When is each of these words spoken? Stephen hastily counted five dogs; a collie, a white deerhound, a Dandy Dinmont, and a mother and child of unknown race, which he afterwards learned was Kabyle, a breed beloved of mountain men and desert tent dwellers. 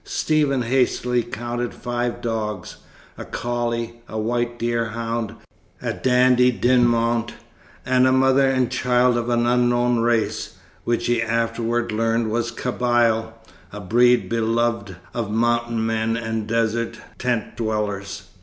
Stephen 0.03 0.63
hastily 0.63 1.21
counted 1.21 1.75
five 1.75 2.21
dogs; 2.21 2.77
a 3.19 3.23
collie, 3.23 4.01
a 4.09 4.17
white 4.17 4.57
deerhound, 4.57 5.35
a 5.79 5.93
Dandy 5.93 6.49
Dinmont, 6.51 7.33
and 7.85 8.07
a 8.07 8.11
mother 8.11 8.49
and 8.49 8.71
child 8.71 9.15
of 9.15 9.29
unknown 9.29 9.99
race, 9.99 10.55
which 10.85 11.05
he 11.05 11.21
afterwards 11.21 11.91
learned 11.93 12.31
was 12.31 12.49
Kabyle, 12.49 13.35
a 13.71 13.79
breed 13.79 14.27
beloved 14.27 14.95
of 15.13 15.29
mountain 15.29 15.85
men 15.85 16.17
and 16.17 16.47
desert 16.47 16.97
tent 17.19 17.55
dwellers. 17.55 18.23